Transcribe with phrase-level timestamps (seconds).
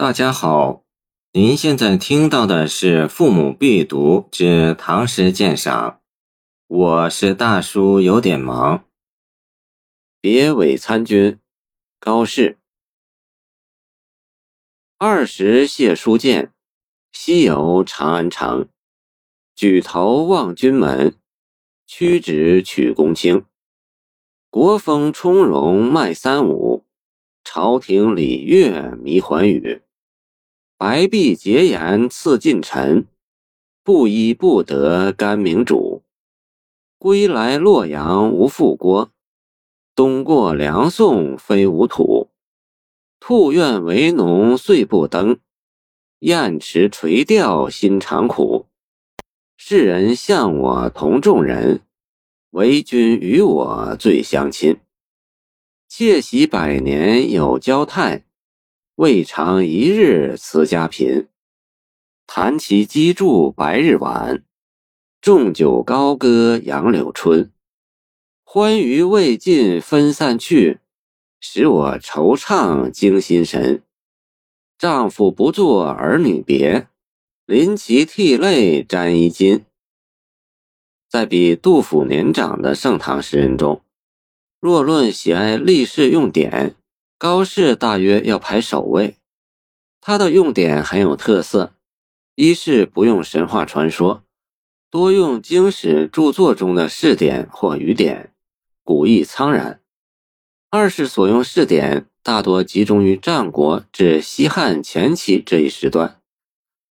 [0.00, 0.84] 大家好，
[1.32, 5.90] 您现在听到的是《父母必读之唐诗鉴赏》，
[6.68, 8.84] 我是大叔，有点忙。
[10.20, 11.40] 别韦参军，
[11.98, 12.58] 高适。
[14.98, 16.52] 二十谢书剑，
[17.10, 18.68] 西游长安城。
[19.56, 21.16] 举头望君门，
[21.88, 23.44] 屈指取公卿。
[24.48, 26.84] 国风充容迈三五，
[27.42, 29.82] 朝廷礼乐迷寰宇。
[30.80, 33.08] 白璧洁言赐近臣，
[33.82, 36.04] 不依不得甘明主。
[36.98, 39.10] 归来洛阳无复郭，
[39.96, 42.30] 东过梁宋非吾土。
[43.18, 45.40] 兔愿为农岁不登，
[46.20, 48.66] 燕池垂钓心常苦。
[49.56, 51.80] 世人向我同众人，
[52.50, 54.78] 唯君与我最相亲。
[55.88, 58.27] 妾喜百年有交态。
[58.98, 61.28] 未尝一日辞家贫，
[62.26, 64.42] 弹其击筑白日晚，
[65.22, 67.52] 纵酒高歌杨柳春。
[68.42, 70.80] 欢娱未尽分散去，
[71.38, 73.84] 使我惆怅惊心神。
[74.76, 76.88] 丈夫不作儿女别，
[77.46, 79.64] 临其涕泪沾衣襟。
[81.08, 83.80] 在比杜甫年长的盛唐诗人中，
[84.58, 86.74] 若论喜爱历事用典。
[87.18, 89.16] 高适大约要排首位，
[90.00, 91.74] 他的用典很有特色：
[92.36, 94.22] 一是不用神话传说，
[94.88, 98.32] 多用经史著作中的事典或语典，
[98.84, 99.80] 古意苍然；
[100.70, 106.20] 二是所用事典大多集中于战国至西汉前期这一时段。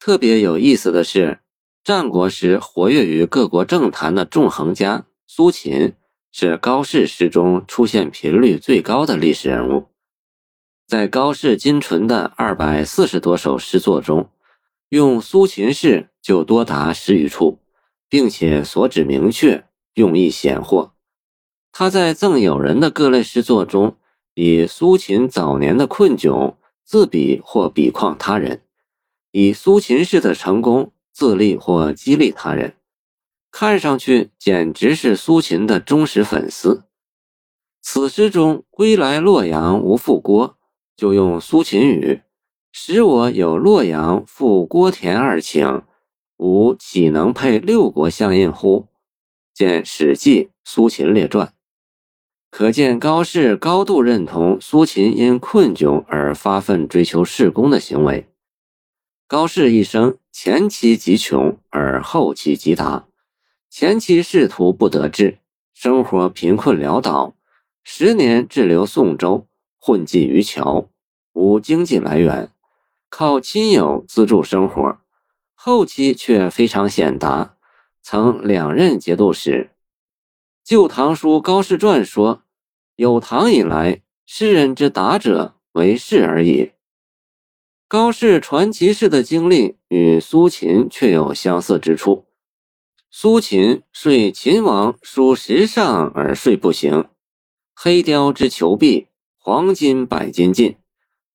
[0.00, 1.38] 特别有意思的是，
[1.84, 5.94] 战国时活跃于各国政坛的纵横家苏秦，
[6.32, 9.86] 是高适诗中出现频率最高的历史人物。
[10.88, 14.30] 在高适金纯的二百四十多首诗作中，
[14.88, 17.58] 用苏秦氏就多达十余处，
[18.08, 20.94] 并且所指明确，用意显豁。
[21.72, 23.98] 他在赠友人的各类诗作中，
[24.32, 28.62] 以苏秦早年的困窘自比或比况他人，
[29.30, 32.76] 以苏秦氏的成功自立或激励他人，
[33.50, 36.84] 看上去简直是苏秦的忠实粉丝。
[37.82, 40.54] 此诗中“归来洛阳无复郭”。
[40.98, 42.22] 就用苏秦语，
[42.72, 45.84] 使我有洛阳赴郭田二请，
[46.38, 48.88] 吾岂能配六国相印乎？
[49.54, 51.46] 见《史记·苏秦列传》，
[52.50, 58.26] 可见高适高度认同苏秦因困窘而发奋追求仕功的行为。
[59.28, 63.06] 高适一生前期极穷，而后期极达。
[63.70, 65.38] 前期仕途不得志，
[65.74, 67.36] 生活贫困潦倒，
[67.84, 69.47] 十年滞留宋州。
[69.78, 70.88] 混迹于桥，
[71.32, 72.52] 无经济来源，
[73.08, 74.98] 靠亲友资助生活。
[75.54, 77.56] 后期却非常显达，
[78.02, 79.70] 曾两任节度使。
[80.70, 82.42] 《旧唐书·高士传》说
[82.96, 86.72] ：“有唐以来，诗人之达者为士而已。”
[87.88, 92.26] 高适传奇式的经历与苏秦却有相似之处。
[93.10, 97.08] 苏秦遂秦王书时尚而睡不行，
[97.74, 99.07] 黑貂之裘敝。
[99.50, 100.76] 黄金百斤尽，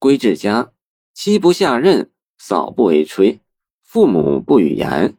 [0.00, 0.72] 归至家，
[1.14, 3.38] 妻不下任，嫂不为炊，
[3.84, 5.14] 父母不与言。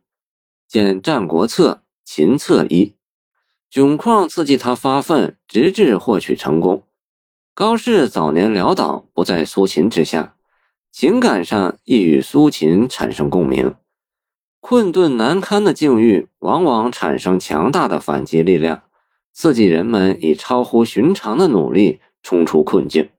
[0.67, 2.87] 见《战国策·秦策一》，
[3.71, 6.83] 窘况刺激他发奋，直至获取成功。
[7.53, 10.35] 高适早年潦倒，不在苏秦之下，
[10.91, 13.73] 情感上亦与苏秦产生共鸣。
[14.59, 18.83] 困顿难堪的境遇，往往产生强大的反击力量，
[19.31, 22.01] 刺激人们以超乎寻常的努力。
[22.23, 23.09] 冲出困境，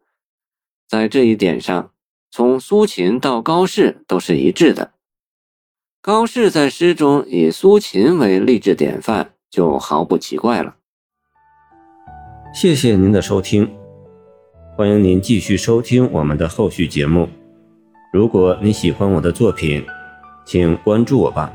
[0.89, 1.91] 在这一点上，
[2.31, 4.93] 从苏秦到高适都是一致的。
[6.01, 10.77] 高适在诗中以苏秦为励志典范，就毫不奇怪了。
[12.53, 13.73] 谢谢您的收听，
[14.77, 17.29] 欢迎您继续收听我们的后续节目。
[18.13, 19.87] 如果你喜欢我的作品，
[20.45, 21.53] 请关注我吧。